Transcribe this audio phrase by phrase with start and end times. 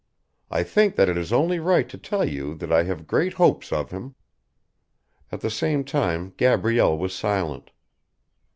[0.49, 3.91] I think it is only right to tell you that I have great hopes of
[3.91, 4.15] him._"
[5.31, 7.69] At the same time Gabrielle was silent.